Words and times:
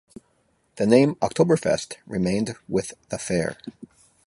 The 0.77 0.87
name 0.87 1.13
"Oktoberfest" 1.21 1.97
remained 2.07 2.55
with 2.67 2.93
the 3.09 3.19
fair. 3.19 3.55